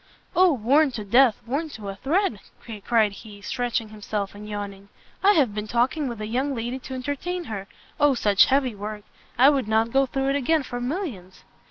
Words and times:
"O 0.35 0.51
worn 0.51 0.89
to 0.93 1.05
death! 1.05 1.39
worn 1.45 1.69
to 1.69 1.87
a 1.89 1.95
thread!" 1.95 2.39
cried 2.83 3.11
he, 3.11 3.39
stretching 3.39 3.89
himself, 3.89 4.33
and 4.33 4.49
yawning; 4.49 4.89
"I 5.23 5.33
have 5.33 5.53
been 5.53 5.67
talking 5.67 6.07
with 6.07 6.19
a 6.19 6.25
young 6.25 6.55
lady 6.55 6.79
to 6.79 6.95
entertain 6.95 7.43
her! 7.43 7.67
O 7.99 8.15
such 8.15 8.45
heavy 8.45 8.73
work! 8.73 9.03
I 9.37 9.51
would 9.51 9.67
not 9.67 9.91
go 9.93 10.07
through 10.07 10.29
it 10.29 10.35
again 10.35 10.63
for 10.63 10.81
millions! 10.81 11.43